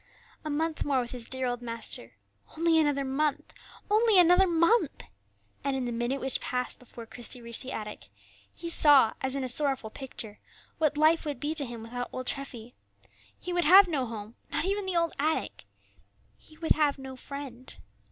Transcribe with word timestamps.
A 0.43 0.49
month 0.49 0.83
more 0.83 0.99
with 0.99 1.11
his 1.11 1.27
dear 1.27 1.45
old 1.45 1.61
master, 1.61 2.13
only 2.57 2.79
another 2.79 3.05
month, 3.05 3.53
only 3.87 4.17
another 4.17 4.47
month. 4.47 5.03
And 5.63 5.75
in 5.75 5.85
the 5.85 5.91
minute 5.91 6.19
which 6.19 6.41
passed 6.41 6.79
before 6.79 7.05
Christie 7.05 7.39
reached 7.43 7.61
the 7.61 7.71
attic, 7.71 8.09
he 8.55 8.67
saw, 8.67 9.13
as 9.21 9.35
in 9.35 9.43
a 9.43 9.47
sorrowful 9.47 9.91
picture, 9.91 10.39
what 10.79 10.97
life 10.97 11.23
would 11.23 11.39
be 11.39 11.53
to 11.53 11.65
him 11.67 11.83
without 11.83 12.09
old 12.11 12.25
Treffy. 12.25 12.73
He 13.39 13.53
would 13.53 13.65
have 13.65 13.87
no 13.87 14.07
home, 14.07 14.33
not 14.51 14.65
even 14.65 14.87
the 14.87 14.97
old 14.97 15.13
attic; 15.19 15.65
he 16.35 16.57
would 16.57 16.71
have 16.71 16.97
no 16.97 17.15
friend. 17.15 17.77